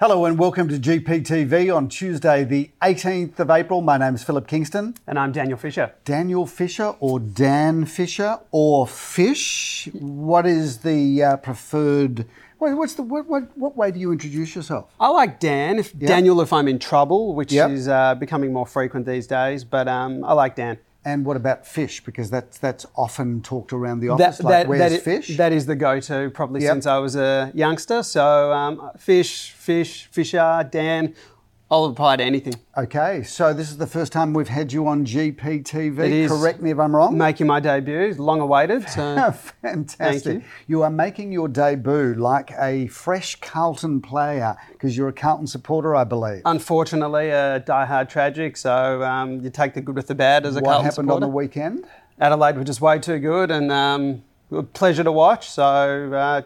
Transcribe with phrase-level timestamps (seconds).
[0.00, 3.80] Hello and welcome to GPTV on Tuesday, the 18th of April.
[3.80, 4.94] My name is Phillip Kingston.
[5.08, 5.92] And I'm Daniel Fisher.
[6.04, 9.88] Daniel Fisher or Dan Fisher or Fish?
[9.92, 12.26] What is the uh, preferred?
[12.58, 14.88] What, what's the what, what, what way do you introduce yourself?
[15.00, 15.80] I like Dan.
[15.80, 17.70] If Daniel, if I'm in trouble, which Yep.
[17.70, 20.78] is uh, becoming more frequent these days, but um, I like Dan.
[21.04, 22.04] And what about fish?
[22.04, 24.38] Because that's that's often talked around the office.
[24.38, 25.36] That, like, that, where's that fish?
[25.36, 26.72] that is the go-to probably Yep.
[26.72, 28.02] since I was a youngster.
[28.02, 31.14] So um, fish, fish, Fisher, Dan.
[31.70, 32.54] I'll apply to anything.
[32.78, 35.98] okay, so this is the first time we've had you on GPTV.
[35.98, 36.30] It is.
[36.30, 37.18] Correct me if I'm wrong.
[37.18, 38.88] Making my debut, long awaited.
[38.88, 39.32] So
[39.62, 40.22] Fantastic.
[40.24, 40.82] Thank you.
[40.82, 46.04] are making your debut like a fresh Carlton player because you're a Carlton supporter, I
[46.04, 46.40] believe.
[46.46, 48.56] unfortunately, a die-hard tragic.
[48.56, 51.24] So um, you take the good with the bad as a what Carlton happened supporter.
[51.26, 51.84] on the weekend?
[52.18, 55.50] Adelaide were just way too good and um, a pleasure to watch.
[55.50, 55.62] So
[56.14, 56.42] uh,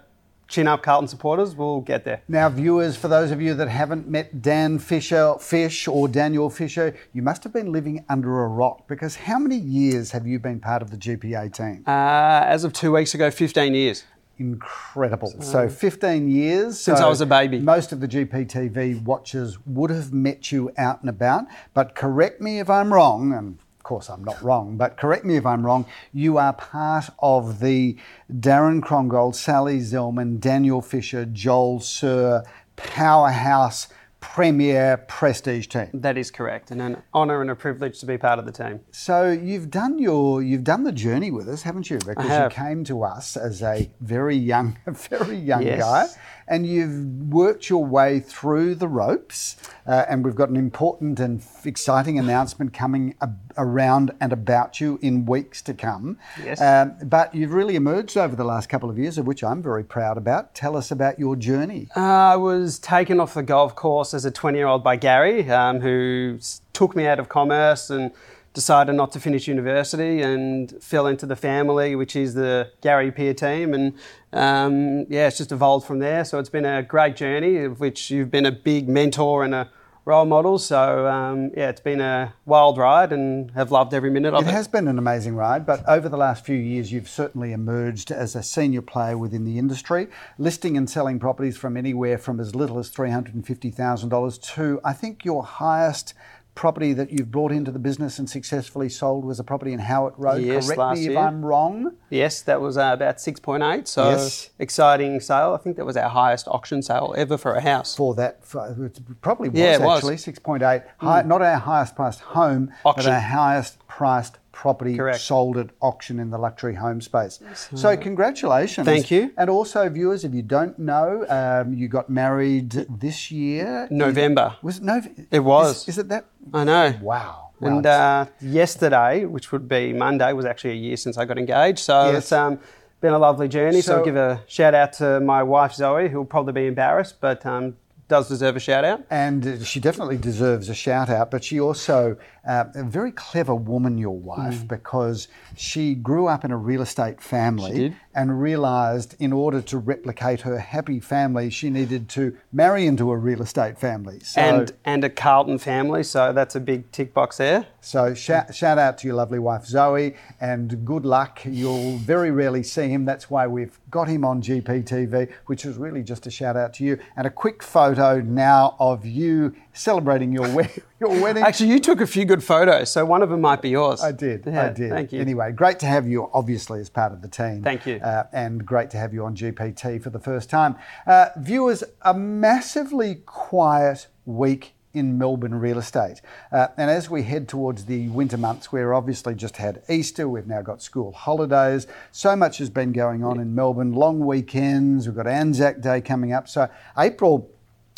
[0.53, 1.57] chin up, Carlton supporters.
[1.57, 2.23] We'll get there.
[2.29, 6.95] Now, viewers, for those of you that haven't met Dan Fisher, Fish, or Daniel Fisher,
[7.13, 10.61] you must have been living under a rock because how many years have you been
[10.61, 11.83] part of the GPA team?
[11.87, 14.05] Uh, as of two weeks ago, 15 years.
[14.39, 15.33] Incredible.
[15.41, 16.79] So, 15 years.
[16.79, 17.61] Since so I was a baby.
[17.61, 21.45] Most of the GPTV watchers would have met you out and about.
[21.75, 25.35] But correct me if I'm wrong, and of course I'm not wrong, but correct me
[25.35, 27.97] if I'm wrong, you are part of the
[28.33, 32.45] Darren Crongold, Sally Zellman, Daniel Fisher, Joel Sir
[32.77, 33.89] powerhouse
[34.21, 35.89] premier prestige team.
[35.95, 38.79] That is correct, and an honour and a privilege to be part of the team.
[38.93, 41.99] So you've done your you've done the journey with us, haven't you?
[41.99, 42.53] Because you have.
[42.53, 45.81] came to us as a very young, very young Yes.
[45.81, 46.07] guy,
[46.49, 49.57] and you've worked your way through the ropes.
[49.87, 54.99] Uh, and we've got an important and exciting announcement coming ab- around and about you
[55.03, 56.19] in weeks to come.
[56.43, 56.61] Yes.
[56.61, 59.85] Um, but you've really emerged over the last couple of years, of which I'm very
[59.85, 60.55] proud about.
[60.55, 61.89] Tell us about your journey.
[61.97, 65.49] Uh, I was taken off the golf course as a 20 year old by Gary,
[65.51, 66.39] um, who
[66.73, 68.13] took me out of commerce and
[68.55, 73.35] decided not to finish university and fell into the family, which is the Gary Peer
[73.35, 73.73] team.
[73.75, 73.95] And
[74.33, 76.25] um, yeah, it's just evolved from there.
[76.25, 79.71] So it's been a great journey, of which you've been a big mentor and a
[80.05, 80.59] role model.
[80.59, 84.49] So um, yeah, it's been a wild ride and have loved every minute of It
[84.49, 84.53] it.
[84.53, 88.35] has been an amazing ride, but over the last few years, you've certainly emerged as
[88.35, 90.09] a senior player within the industry,
[90.39, 95.45] listing and selling properties from anywhere from as little as $350,000 to, I think, your
[95.45, 96.15] highest
[96.55, 100.15] property that you've brought into the business and successfully sold was a property in Howard
[100.19, 100.43] Road.
[100.43, 101.17] Yes, Correct last me if.
[101.17, 101.95] I'm wrong.
[102.11, 103.89] Yes, that was uh, about 6.8.
[103.89, 104.51] So Yes.
[104.59, 105.55] exciting sale.
[105.59, 107.97] I think that was our highest auction sale ever for a house.
[107.97, 109.99] For that, for, it probably was Yeah, it was.
[109.99, 110.85] actually 6.8.
[110.99, 115.21] High, Not our highest priced home, but our highest priced property Correct.
[115.21, 117.41] sold at auction in the luxury home space.
[117.75, 118.85] So, congratulations.
[118.87, 119.33] Thank you.
[119.37, 123.89] And also, viewers, if you don't know, um, you got married this year.
[123.91, 124.57] November.
[124.63, 125.09] Was it Nov?
[125.31, 125.83] It was.
[125.83, 126.27] Is, is it that?
[126.53, 126.95] I know.
[127.01, 127.51] Wow.
[127.61, 131.79] And uh, yesterday, which would be Monday, was actually a year since I got engaged.
[131.79, 132.25] So Yes.
[132.25, 132.59] it's um,
[133.01, 133.81] been a lovely journey.
[133.81, 137.17] So, So- I'll give a shout out to my wife Zoe, who'll probably be embarrassed,
[137.21, 137.77] but um,
[138.09, 139.03] does deserve a shout out.
[139.11, 141.31] and she definitely deserves a shout out.
[141.31, 146.51] But she also uh, a very clever woman, your wife, because she grew up in
[146.51, 147.75] a real estate family Mm.
[147.75, 147.97] She did.
[148.15, 153.17] And realised in order to replicate her happy family, she needed to marry into a
[153.17, 154.21] real estate family.
[154.21, 157.67] So, and and a Carlton family, so that's a big tick box there.
[157.81, 161.41] so shout, shout out to your lovely wife Zoe, and good luck.
[161.45, 163.05] You'll very rarely see him.
[163.05, 166.85] That's why we've got him on GPTV, which is really just a shout out to
[166.85, 166.99] you.
[167.17, 171.43] And a quick photo now of you celebrating your wed- your wedding.
[171.43, 174.03] Actually, you took a few good photos, so one of them might be yours.
[174.03, 174.45] I did.
[174.47, 174.91] Yeah, I did.
[174.91, 175.21] Thank you.
[175.21, 177.63] Anyway, great to have you, obviously, as part of the team.
[177.63, 177.97] Thank you.
[177.97, 180.77] Uh, and great to have you on GPT for the first time.
[181.07, 186.21] Uh, viewers, a massively quiet week in Melbourne real estate.
[186.51, 190.47] Uh, and as we head towards the winter months, we're obviously just had Easter, we've
[190.47, 191.87] now got school holidays.
[192.11, 196.33] So much has been going on in Melbourne, long weekends, we've got Anzac Day coming
[196.33, 196.47] up.
[196.49, 196.69] So
[196.99, 197.51] April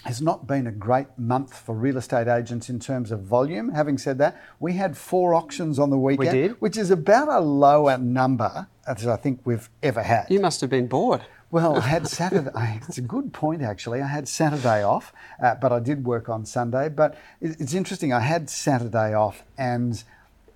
[0.04, 3.70] has not been a great month for real estate agents in terms of volume.
[3.70, 6.60] Having said that, we had four auctions on the weekend, did.
[6.60, 10.26] which is about a lower number as I think we've ever had.
[10.28, 11.22] You must have been bored.
[11.50, 12.80] Well, I had Saturday.
[12.86, 14.02] It's a good point, actually.
[14.02, 15.12] I had Saturday off,
[15.42, 16.88] uh, but I did work on Sunday.
[16.88, 18.12] But it's interesting.
[18.12, 20.02] I had Saturday off, and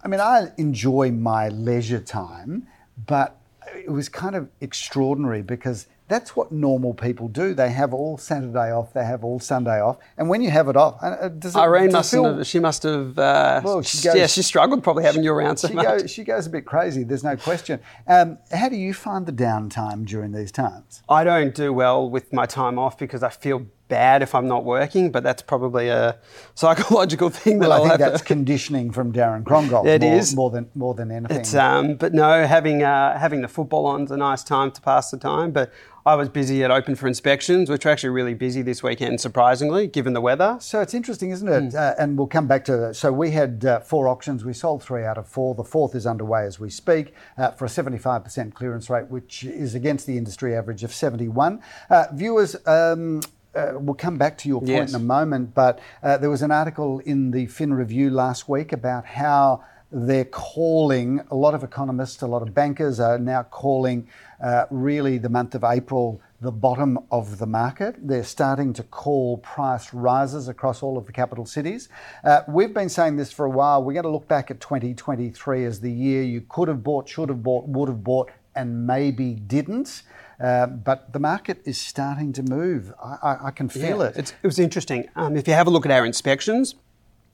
[0.02, 2.66] I mean, I enjoy my leisure time,
[3.06, 3.36] but
[3.74, 7.54] it was kind of extraordinary because that's what normal people do.
[7.54, 10.76] They have all Saturday off, they have all Sunday off, and when you have it
[10.76, 12.46] off, uh, does it, Irene does must feel- have.
[12.46, 13.18] She must have.
[13.18, 15.84] Uh, Well, she yeah, she struggled probably having you around so she much.
[15.86, 17.04] goes, she goes a bit crazy.
[17.04, 17.80] There's no question.
[18.06, 21.02] Um, how do you find the downtime during these times?
[21.08, 24.64] I don't do well with my time off because I feel bad if I'm not
[24.64, 26.18] working, but that's probably a
[26.54, 28.26] psychological thing that Well, I I'll think that's to.
[28.26, 29.86] conditioning from Darren Crongold.
[29.88, 30.34] It more, is.
[30.36, 31.36] more than more than anything.
[31.38, 35.10] It's, um, but no, having uh, having the football on's a nice time to pass
[35.10, 35.50] the time.
[35.52, 35.72] But
[36.06, 39.86] I was busy at Open for inspections, which are actually really busy this weekend, surprisingly,
[39.86, 40.56] given the weather.
[40.58, 41.70] So it's interesting, isn't it?
[41.72, 41.76] Hmm.
[41.76, 42.76] Uh, and we'll come back to.
[42.78, 42.96] that.
[42.96, 44.42] So we had uh, four auctions.
[44.44, 45.54] We sold three out of four.
[45.54, 49.74] The fourth is underway as we speak uh, for a 75% clearance rate, which is
[49.74, 51.60] against the industry average of 71.
[51.90, 52.56] Uh, viewers.
[52.66, 53.20] Um,
[53.58, 54.90] uh, we'll come back to your point Yes.
[54.90, 58.72] in a moment, but uh, there was an article in the Fin Review last week
[58.72, 64.06] about how they're calling, a lot of economists, a lot of bankers are now calling
[64.42, 67.96] uh, really the month of April the bottom of the market.
[68.00, 71.88] They're starting to call price rises across all of the capital cities.
[72.22, 73.82] Uh, we've been saying this for a while.
[73.82, 77.28] We're going to look back at 2023 as the year you could have bought, should
[77.28, 80.02] have bought, would have bought, and maybe didn't.
[80.40, 82.92] Uh, but the market is starting to move.
[83.02, 84.16] I, I, I can feel it.
[84.16, 85.08] It's, it was interesting.
[85.16, 86.74] Um, if you have a look at our inspections,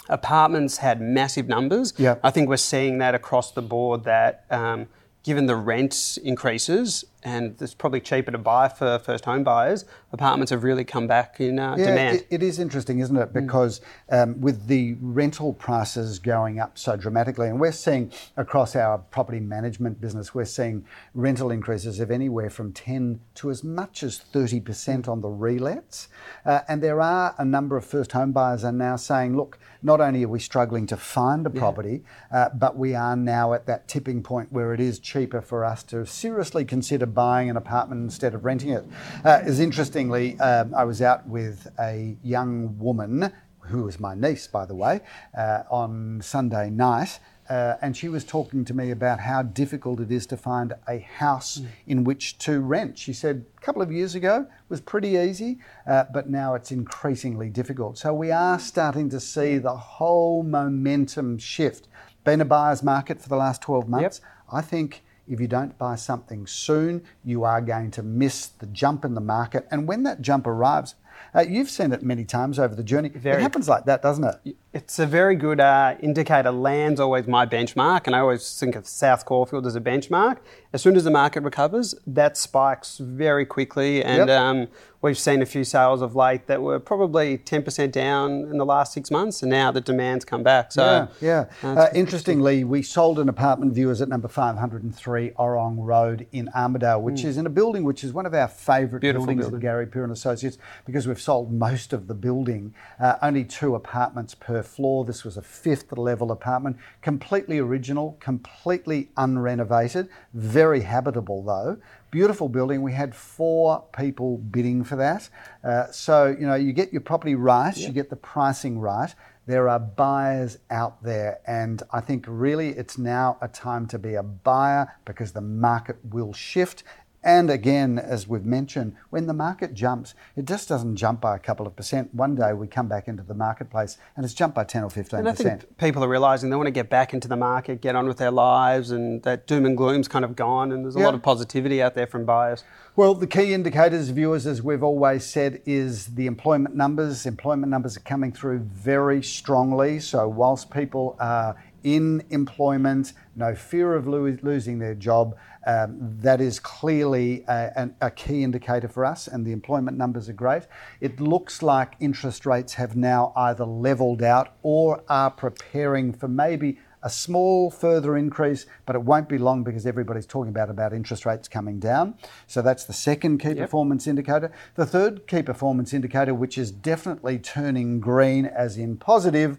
[0.09, 1.93] apartments had massive numbers.
[1.99, 2.17] Yeah.
[2.23, 4.87] I think we're seeing that across the board that um,
[5.23, 10.50] given the rent increases and it's probably cheaper to buy for first home buyers, apartments
[10.50, 12.17] have really come back in uh, Yeah, demand.
[12.19, 13.32] it- it is interesting, isn't it?
[13.32, 13.81] Because
[14.11, 19.41] um, with the rental prices going up so dramatically, and we're seeing across our property
[19.41, 20.85] management business, we're seeing
[21.15, 26.09] rental increases of anywhere from 10 to as much as 30% on the relets.
[26.44, 30.00] Uh, and there are a number of first home buyers are now saying, look, not
[30.00, 33.87] only are we struggling to find a property, uh, but we are now at that
[33.88, 38.34] tipping point where it is cheaper for us to seriously consider buying an apartment instead
[38.34, 38.84] of renting it.
[39.25, 44.46] Uh, is interestingly, um, I was out with a young woman who was my niece,
[44.46, 45.00] by the way,
[45.37, 47.19] uh, on Sunday night.
[47.49, 50.99] Uh, and she was talking to me about how difficult it is to find a
[50.99, 52.99] house in which to rent.
[52.99, 56.72] She said a couple of years ago it was pretty easy, uh, but now it's
[56.72, 57.99] increasingly difficult.
[57.99, 61.87] So we are starting to see the whole momentum shift.
[62.25, 64.22] Been a buyer's market for the last 12 months.
[64.50, 69.05] I think if you don't buy something soon, you are going to miss the jump
[69.05, 69.67] in the market.
[69.71, 70.94] And when that jump arrives,
[71.34, 73.11] uh, you've seen it many times over the journey.
[73.14, 74.56] It happens like that, doesn't it?
[74.72, 76.50] It's a very good uh, indicator.
[76.50, 80.38] Land's always my benchmark, and I always think of South Caulfield as a benchmark.
[80.72, 84.40] As soon as the market recovers, that spikes very quickly, and Yep.
[84.40, 84.69] um,
[85.00, 88.93] we've seen a few sales of late that were probably 10% down in the last
[88.93, 90.72] six months, and now the demand's come back.
[90.72, 91.69] So, yeah, yeah.
[91.70, 97.22] Uh, interestingly, we sold an apartment viewers at number 503 Orrong Road in Armadale, which
[97.25, 99.55] is in a building which is one of our favourite buildings building.
[99.56, 102.75] at Gary Peer and Associates because we've sold most of the building.
[103.01, 105.05] Uh, only two apartments per floor.
[105.05, 111.79] This was a fifth level apartment, completely original, completely unrenovated, very habitable though.
[112.11, 112.83] Beautiful building.
[112.83, 115.29] We had four people bidding for that.
[115.65, 119.15] Uh, so, you know, you get your property right, you get the pricing right.
[119.47, 124.15] There are buyers out there, and I think really it's now a time to be
[124.15, 126.83] a buyer because the market will shift.
[127.26, 131.38] And again, as we've mentioned, when the market jumps, it just doesn't jump by a
[131.38, 132.15] couple of percent.
[132.15, 135.21] One day we come back into the marketplace and it's jumped by 10 or 15
[135.21, 135.62] And I percent.
[135.62, 138.19] think people are realising they want to get back into the market, get on with
[138.19, 141.06] their lives, and that doom and gloom's kind of gone, and there's a Yeah.
[141.06, 142.63] lot of positivity out there from buyers.
[142.94, 147.25] Well, the key indicators, viewers, as we've always said, is the employment numbers.
[147.25, 149.98] Employment numbers are coming through very strongly.
[149.98, 155.34] So, whilst people are in employment, no fear of lo- losing their job,
[155.67, 160.65] Um, that is clearly a, key indicator for us, and the employment numbers are great.
[161.01, 166.79] It looks like interest rates have now either leveled out or are preparing for maybe
[167.05, 171.27] a small further increase, but it won't be long because everybody's talking about about interest
[171.27, 172.15] rates coming down.
[172.47, 174.51] So that's the second key performance indicator.
[174.75, 179.59] The third key performance indicator, which is definitely turning green as in positive,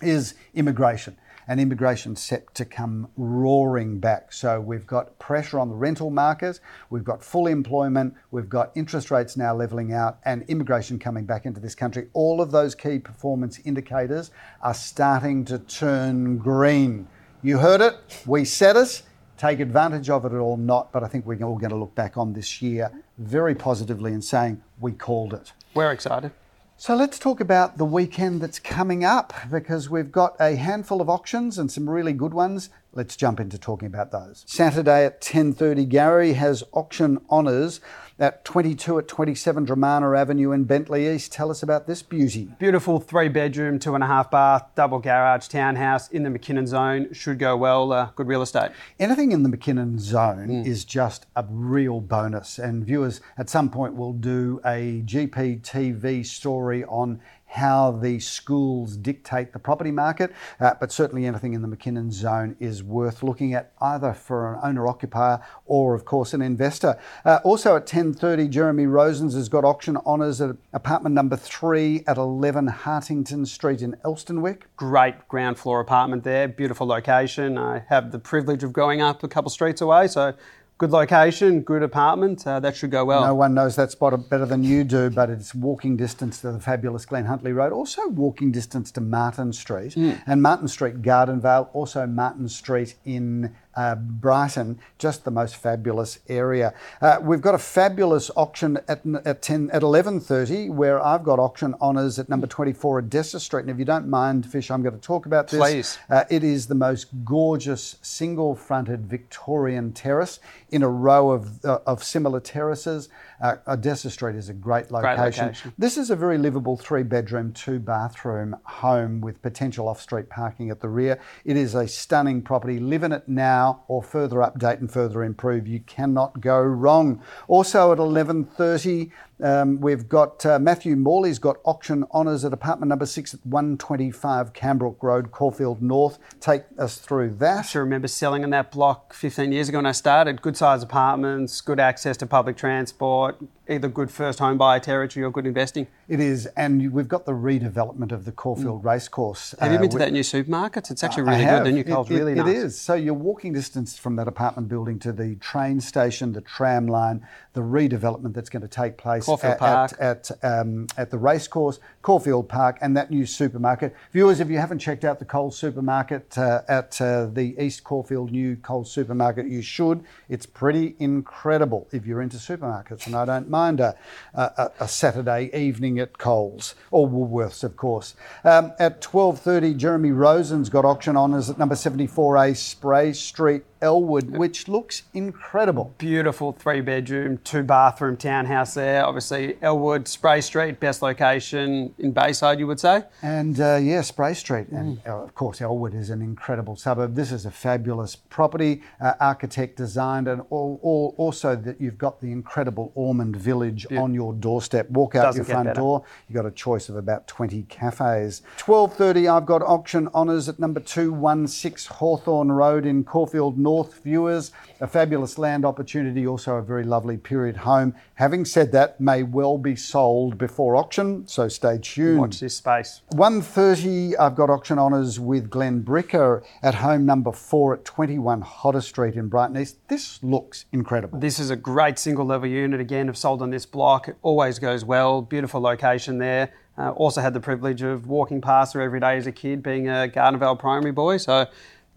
[0.00, 1.16] is immigration.
[1.48, 4.32] And immigration set to come roaring back.
[4.34, 9.10] So we've got pressure on the rental market, we've got full employment, we've got interest
[9.10, 12.08] rates now leveling out, and immigration coming back into this country.
[12.12, 17.08] All of those key performance indicators are starting to turn green.
[17.42, 19.02] You heard it, we said it.
[19.38, 22.18] Take advantage of it or not, but I think we're all going to look back
[22.18, 25.52] on this year very positively and saying we called it.
[25.74, 26.32] We're excited.
[26.80, 31.10] So let's talk about the weekend that's coming up because we've got a handful of
[31.10, 32.70] auctions and some really good ones.
[32.92, 34.44] Let's jump into talking about those.
[34.46, 37.80] Saturday at 10:30, Gary has auction honours
[38.18, 41.32] at 22 at 27 Dramana Avenue in Bentleigh East.
[41.32, 42.48] Tell us about this beauty.
[42.58, 47.12] Beautiful three bedroom, two and a half bath, double garage townhouse in the McKinnon zone.
[47.12, 47.92] Should go well.
[47.92, 48.72] Uh, good real estate.
[48.98, 52.58] Anything in the McKinnon zone is just a real bonus.
[52.58, 59.52] And viewers at some point will do a GPTV story on how the schools dictate
[59.52, 63.72] the property market, uh, but certainly anything in the McKinnon zone is worth looking at
[63.80, 66.98] either for an owner occupier or, of course, an investor.
[67.24, 72.18] Uh, also at 10:30, Jeremy Rosens has got auction honours at apartment number three at
[72.18, 74.62] 11 Hartington Street in Elsternwick.
[74.76, 76.48] Great ground floor apartment there.
[76.48, 77.58] Beautiful location.
[77.58, 80.34] I have the privilege of going up a couple streets away, so
[80.78, 82.46] good location, good apartment.
[82.46, 83.24] Uh, that should go well.
[83.24, 86.60] No one knows that spot better than you do, but it's walking distance to the
[86.60, 92.06] fabulous Glen Huntly Road, also walking distance to Martin Street and Martin Street, Gardenvale, also
[92.06, 96.68] Martin Street in uh, Brighton, just the most fabulous area.
[97.00, 101.38] Uh, we've got a fabulous auction at at ten at eleven thirty, where I've got
[101.38, 103.62] auction honours at number twenty four Odessa Street.
[103.62, 105.60] And if you don't mind, Fish, I'm going to talk about this.
[105.60, 105.98] Please.
[106.10, 111.78] Uh, it is the most gorgeous single fronted Victorian terrace in a row of, uh,
[111.86, 113.08] of similar terraces.
[113.40, 115.46] Uh, Odessa Street is a great location.
[115.46, 115.72] location.
[115.78, 120.70] This is a very livable three bedroom, two bathroom home with potential off street parking
[120.70, 121.20] at the rear.
[121.44, 122.80] It is a stunning property.
[122.80, 125.68] Live in it now or further update and further improve.
[125.68, 127.22] You cannot go wrong.
[127.46, 129.10] Also at 11.30,
[129.42, 134.52] um, we've got uh, Matthew Morley's got auction honours at apartment number six at 125
[134.52, 136.18] Kambrook Road, Caulfield North.
[136.40, 137.58] Take us through I that.
[137.60, 140.42] actually remember selling in that block 15 years ago when I started.
[140.42, 143.36] Good sized apartments, good access to public transport,
[143.68, 145.86] either good first home buyer territory or good investing.
[146.08, 149.54] It is, and we've got the redevelopment of the Caulfield Racecourse.
[149.60, 150.90] Have you uh, been to we- that new supermarket?
[150.90, 151.64] It's actually really good.
[151.64, 152.48] The new Coles It- it- really nice.
[152.48, 152.80] It is.
[152.80, 157.26] So you're walking distance from that apartment building to the train station, the tram line,
[157.52, 159.92] the redevelopment that's going to take place Caulfield at, Park.
[160.00, 163.94] at, at, um, at the racecourse, Caulfield Park, and that new supermarket.
[164.12, 168.30] Viewers, if you haven't checked out the Coles supermarket uh, at uh, the East Caulfield
[168.30, 170.04] new Coles supermarket, you should.
[170.28, 173.94] It's pretty incredible if you're into supermarkets, and I don't mind a,
[174.34, 178.14] a, a Saturday evening at Coles or Woolworths, of course.
[178.44, 184.68] Um, at 12:30, Jeremy Rosen's got auction honours at number 74A Spray Street, Elwood, which
[184.68, 185.94] looks incredible.
[185.98, 189.04] Beautiful three bedroom, two bathroom townhouse there.
[189.04, 193.04] Obviously, Elwood, Spray Street, best location in Bayside, you would say.
[193.22, 194.68] And uh, yeah, Spray Street.
[194.68, 197.14] And uh, of course, Elwood is an incredible suburb.
[197.14, 202.20] This is a fabulous property, uh, architect designed, and all, all, also that you've got
[202.20, 204.90] the incredible Ormond Village on your doorstep.
[204.90, 205.80] Walk out Doesn't your front better.
[205.80, 208.42] door, you've got a choice of about 20 cafes.
[208.58, 213.67] 12.30, I've got auction honours at number 216 Hawthorn Road in Caulfield North.
[213.68, 217.94] North viewers, a fabulous land opportunity, also a very lovely period home.
[218.14, 222.18] Having said that, may well be sold before auction, so stay tuned.
[222.18, 223.02] Watch this space.
[223.12, 228.80] 1.30, I've got auction honours with Glenn Bricker at home number four at 21 Hodder
[228.80, 229.76] Street in Brighton East.
[229.88, 231.20] This looks incredible.
[231.20, 232.80] This is a great single level unit.
[232.80, 234.08] Again, have sold on this block.
[234.08, 235.20] It always goes well.
[235.20, 236.54] Beautiful location there.
[236.78, 239.88] Uh, also had the privilege of walking past her every day as a kid, being
[239.88, 241.16] a Gardenvale primary boy.
[241.16, 241.46] So,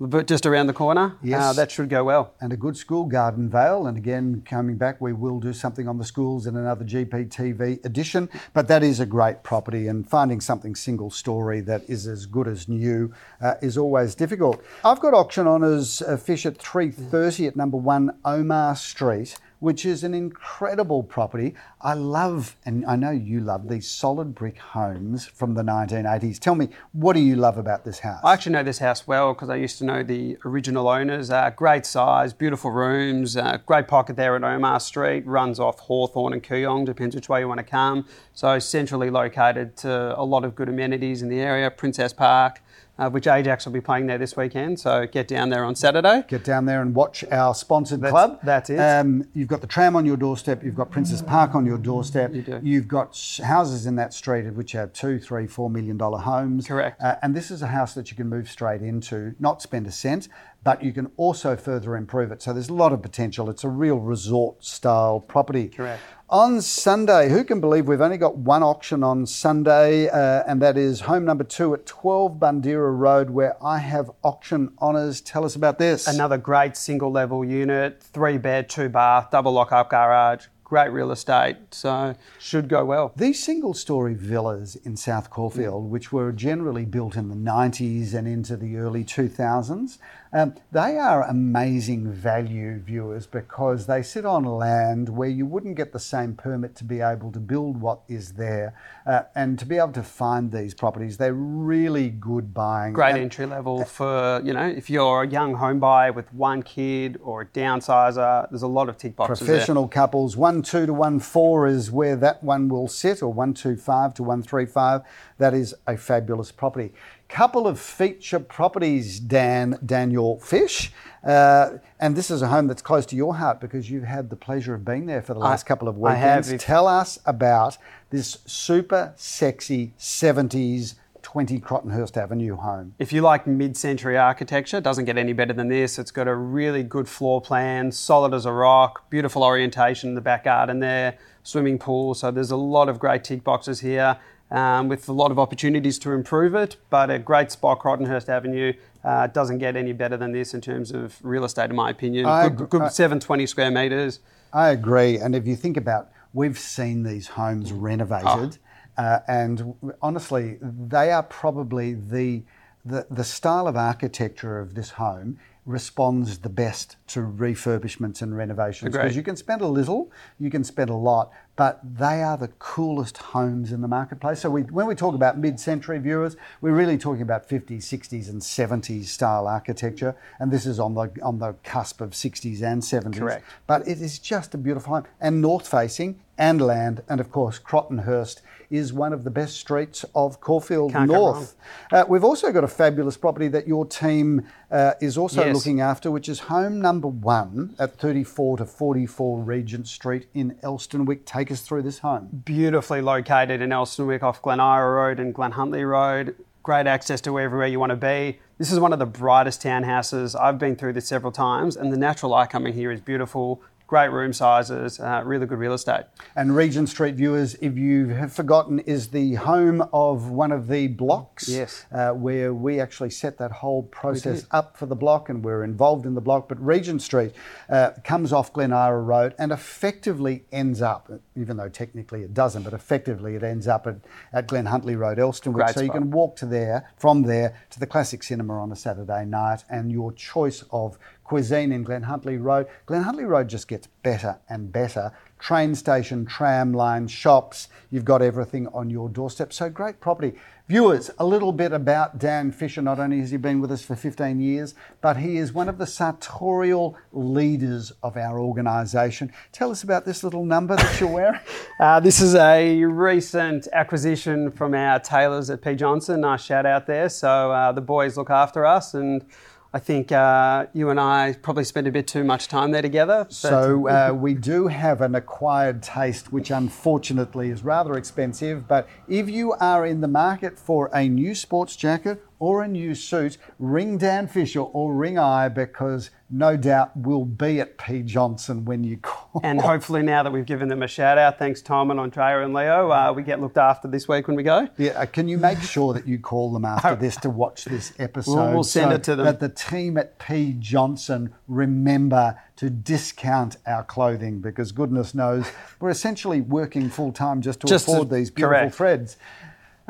[0.09, 1.15] but just around the corner.
[1.21, 1.41] Yes.
[1.41, 2.33] Uh, that should go well.
[2.41, 3.85] and a good school, Garden Vale.
[3.85, 8.27] And again, coming back, we will do something on the schools in another GPTV edition.
[8.53, 12.47] But that is a great property, and finding something single story that is as good
[12.47, 14.63] as new uh, is always difficult.
[14.83, 19.37] I've got auction honours uh, fish at 3.30 at number one Omar Street.
[19.61, 21.53] Which is an incredible property.
[21.79, 26.39] I love, and I know you love, these solid brick homes from the 1980s.
[26.39, 28.21] Tell me, what do you love about this house?
[28.23, 31.29] I actually know this house well because I used to know the original owners.
[31.29, 35.27] Uh, great size, beautiful rooms, uh, great pocket there at Omar Street.
[35.27, 38.07] Runs off Hawthorn and Kooyong, depends which way you want to come.
[38.33, 41.69] So centrally located to a lot of good amenities in the area.
[41.69, 42.63] Princes Park,
[42.99, 44.79] uh, which Ajax will be playing there this weekend.
[44.79, 46.23] So get down there on Saturday.
[46.27, 48.39] Get down there and watch our sponsored That's- club.
[48.43, 48.77] that's it.
[48.77, 50.63] Um, you've got the tram on your doorstep.
[50.63, 52.33] You've got Princes Park on your doorstep.
[52.33, 52.59] You do.
[52.61, 56.67] You've got houses in that street which are two, three, four million dollar homes.
[56.67, 57.01] Correct.
[57.01, 59.91] Uh, and this is a house that you can move straight into, not spend a
[59.91, 60.27] cent,
[60.63, 62.41] but you can also further improve it.
[62.41, 63.49] So there's a lot of potential.
[63.49, 65.69] It's a real resort style property.
[65.69, 66.01] Correct.
[66.29, 70.77] On Sunday, who can believe we've only got one auction on Sunday, uh, and that
[70.77, 75.19] is home number two at 12 Bandera Road, where I have auction honours.
[75.19, 76.07] Tell us about this.
[76.07, 80.45] Another great single level unit, three bed, two bath, double lock up garage.
[80.63, 83.11] great real estate, so should go well.
[83.17, 88.25] These single story villas in South Caulfield, which were generally built in the 90s and
[88.25, 89.97] into the early 2000s,
[90.33, 95.91] um, they are amazing value viewers because they sit on land where you wouldn't get
[95.91, 98.73] the same permit to be able to build what is there.
[99.05, 102.93] Uh, and to be able to find these properties, they're really good buying.
[102.93, 106.63] Great And- entry level for, you know, if you're a young home buyer with one
[106.63, 109.47] kid or a downsizer, there's a lot of tick boxes there.
[109.55, 110.37] professional couples.
[110.37, 114.13] One two to one four is where that one will sit, or one two five
[114.15, 115.01] to one three five.
[115.39, 116.93] That is a fabulous property.
[117.31, 120.91] Couple of feature properties, Dan Daniel Fish,
[121.23, 124.35] uh, and this is a home that's close to your heart because you've had the
[124.35, 126.45] pleasure of being there for the last couple of I have.
[126.45, 126.61] weekends.
[126.61, 127.77] Tell us about
[128.09, 132.95] this super sexy seventies twenty Crotonhurst Avenue home.
[132.99, 135.97] If you like mid-century architecture, it doesn't get any better than this.
[135.97, 140.21] It's got a really good floor plan, solid as a rock, beautiful orientation in the
[140.21, 142.13] back garden there, swimming pool.
[142.13, 144.17] So there's a lot of great tick boxes here.
[144.51, 148.73] Um, with a lot of opportunities to improve it, but a great spot, Crotonhurst Avenue,
[149.01, 152.25] uh, doesn't get any better than this in terms of real estate, in my opinion.
[152.25, 154.19] I good, good I- 720 square metres.
[154.51, 155.17] I agree.
[155.17, 158.57] And if you think about, we've seen these homes renovated,
[158.97, 162.43] uh, and honestly, they are probably the,
[162.83, 168.91] the the style of architecture of this home responds the best to refurbishments and renovations
[168.91, 172.47] because you can spend a little, you can spend a lot, but they are the
[172.57, 174.39] coolest homes in the marketplace.
[174.41, 178.41] So we, when we talk about mid-century viewers, we're really talking about 50s, 60s, and
[178.41, 183.19] 70s style architecture, and this is on the on the cusp of 60s and 70s.
[183.19, 183.45] Correct.
[183.67, 187.03] But it is just a beautiful home and north facing and land.
[187.07, 188.41] And of course, Crotonhurst
[188.71, 191.55] is one of the best streets of Caulfield Can't North.
[191.91, 195.55] Uh, we've also got a fabulous property that your team uh, is also Yes.
[195.55, 201.25] looking after, which is home number one at 34 to 44 Regent Street in Elsternwick.
[201.25, 202.29] Take us through this home.
[202.45, 206.35] beautifully located in Elsternwick off Glen Eira Road and Glen Huntly Road.
[206.63, 208.39] Great access to everywhere you want to be.
[208.57, 210.39] This is one of the brightest townhouses.
[210.39, 213.61] I've been through this several times, and the natural light coming here is beautiful.
[213.91, 216.05] Great room sizes, uh, really good real estate.
[216.37, 220.87] And Regent Street viewers, if you have forgotten, is the home of one of the
[220.87, 221.49] blocks.
[221.49, 221.85] Yes.
[221.91, 226.05] Uh, where we actually set that whole process up for the block and we're involved
[226.05, 226.47] in the block.
[226.47, 227.33] But Regent Street
[227.67, 232.63] uh, comes off Glen Eira Road and effectively ends up, even though technically it doesn't,
[232.63, 233.97] but effectively it ends up at,
[234.31, 235.65] at Glen Huntly Road, Elsternwick.
[235.65, 238.75] Great so you can walk to there, from there to the Classic Cinema on a
[238.77, 240.97] Saturday night and your choice of
[241.31, 242.67] cuisine in Glen Huntly Road.
[242.85, 245.13] Glen Huntly Road just gets better and better.
[245.39, 249.53] Train station, tram line, shops, you've got everything on your doorstep.
[249.53, 250.37] So great property.
[250.67, 252.81] Viewers, a little bit about Dan Fisher.
[252.81, 255.77] Not only has he been with us for 15 years, but he is one of
[255.77, 259.31] the sartorial leaders of our organisation.
[259.53, 261.39] Tell us about this little number that you're wearing.
[261.79, 265.73] Uh, this is a recent acquisition from our tailors at P.
[265.73, 266.21] Johnson.
[266.21, 267.09] Nice shout out there.
[267.09, 269.25] So uh, the boys look after us, and
[269.73, 273.25] I think uh, you and I probably spend a bit too much time there together.
[273.29, 278.67] So uh, we do have an acquired taste, which unfortunately is rather expensive.
[278.67, 282.95] But if you are in the market for a new sports jacket or a new
[282.95, 288.65] suit, ring Dan Fisher or ring I because no doubt we'll be at P Johnson
[288.65, 289.41] when you call.
[289.43, 292.51] And hopefully, now that we've given them a shout out, thanks Tom and Andrea and
[292.53, 294.67] Leo, uh, we get looked after this week when we go.
[294.77, 297.93] Yeah, uh, can you make sure that you call them after this to watch this
[297.99, 298.33] episode?
[298.35, 299.25] We'll- we'll send so it to them.
[299.25, 305.45] That the team at P Johnson remember to discount our clothing because goodness knows
[305.79, 308.75] we're essentially working full time just to Just to- afford these beautiful correct.
[308.75, 309.17] threads.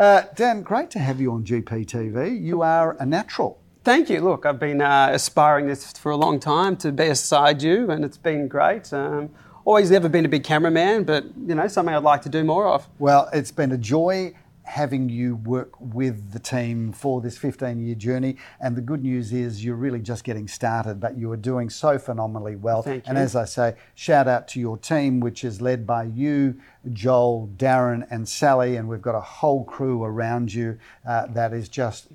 [0.02, 2.42] Uh, Dan, great to have you on GPTV.
[2.42, 3.62] You are a natural.
[3.84, 4.20] Thank you.
[4.20, 8.04] Look, I've been uh, aspiring this for a long time to be beside you, and
[8.04, 8.92] it's been great.
[8.92, 9.30] Um,
[9.64, 12.68] always never been a big cameraman, but you know something I'd like to do more
[12.68, 12.90] of.
[12.98, 14.34] Well, it's been a joy
[14.72, 18.38] having you work with the team for this 15 year journey.
[18.62, 22.00] And the good news is you're really just getting started, but you are doing so
[22.00, 22.82] phenomenally well.
[22.82, 23.10] Thank you.
[23.10, 26.56] And as I say, shout out to your team, which is led by you,
[26.94, 28.78] Joel, Darren, and Sally.
[28.78, 32.08] And we've got a whole crew around you uh, that is just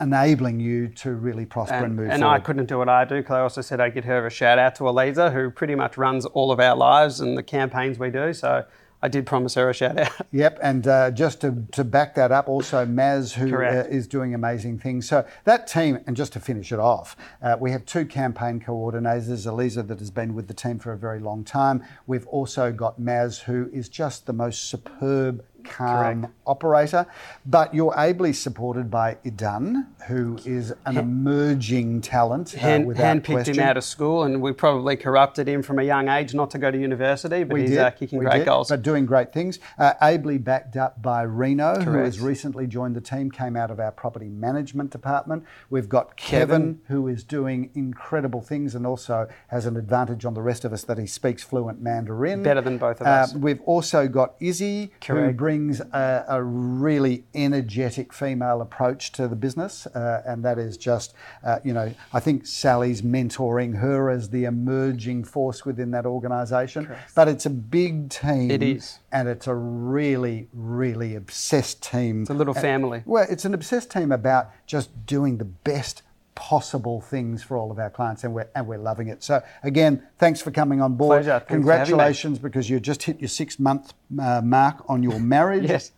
[0.00, 2.36] enabling you to really prosper and, And, move and forward.
[2.36, 4.60] I couldn't do what I do because I also said I'd give her a shout
[4.60, 8.10] out to Eliza, who pretty much runs all of our lives and the campaigns we
[8.10, 8.32] do.
[8.32, 8.64] So
[9.04, 10.12] I did promise her a shout out.
[10.32, 14.34] Yep, and uh, just to, to back that up, also Maz, who uh, is doing
[14.34, 15.06] amazing things.
[15.06, 19.46] So that team, and just to finish it off, uh, we have two campaign coordinators,
[19.46, 21.84] Eliza, that has been with the team for a very long time.
[22.06, 26.34] We've also got Maz, who is just the most superb, calm, Correct.
[26.46, 27.06] Operator.
[27.46, 32.54] But you're ably supported by Idan, who is an emerging talent.
[32.54, 33.54] Uh, Hand, without handpicked question.
[33.58, 36.58] him out of school, and we probably corrupted him from a young age not to
[36.58, 38.68] go to university, but We he's uh, kicking we great did, goals.
[38.68, 39.58] But doing great things.
[39.78, 43.80] Uh, ably backed up by Reno, who has recently joined the team, came out of
[43.80, 45.44] our property management department.
[45.70, 46.80] We've got Kevin, Kevin.
[46.88, 50.82] who is doing incredible things and also has an advantage on the rest of us
[50.84, 52.42] that he speaks fluent Mandarin.
[52.42, 53.34] Better than both of Uh, us.
[53.34, 59.86] We've also got Izzy, who brings a, a really energetic female approach to the business,
[59.86, 64.44] uh, and that is just, uh, you know, I think Sally's mentoring her as the
[64.44, 66.88] emerging force within that organisation.
[67.14, 68.50] But it's a big team.
[68.50, 68.98] It is.
[69.12, 72.22] and it's a really, really obsessed team.
[72.22, 73.02] It's a little And- family.
[73.06, 76.02] well, it's an obsessed team about just doing the best
[76.34, 79.22] possible things for all of our clients, and we're and we're loving it.
[79.22, 81.22] So again, thanks for coming on board.
[81.22, 81.38] Pleasure.
[81.38, 81.66] Thanks for having me.
[81.86, 85.64] Congratulations because you just hit your six month uh, mark on your marriage.
[85.70, 85.92] Yes.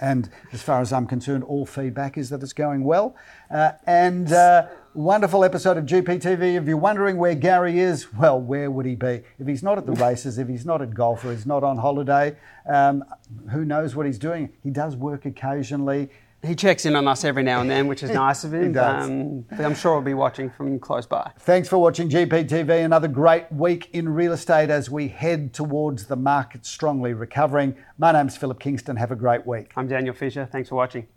[0.00, 3.16] And as far as I'm concerned, all feedback is that it's going well.
[3.50, 6.54] Uh, and uh, wonderful episode of GPTV.
[6.54, 9.22] If you're wondering where Gary is, well, where would he be?
[9.38, 11.78] If he's not at the races, if he's not at golf, or he's not on
[11.78, 12.36] holiday,
[12.68, 13.04] um,
[13.50, 14.50] who knows what he's doing?
[14.62, 16.10] He does work occasionally.
[16.46, 18.62] He checks in on us every now and then, which is nice of him.
[18.68, 19.08] He does.
[19.08, 21.32] Um, I'm sure he'll be watching from close by.
[21.40, 22.84] Thanks for watching GPTV.
[22.84, 27.76] Another great week in real estate as we head towards the market strongly recovering.
[27.98, 28.96] My name's Phillip Kingston.
[28.96, 29.72] Have a great week.
[29.76, 30.48] I'm Daniel Fisher.
[30.50, 31.08] Thanks for watching.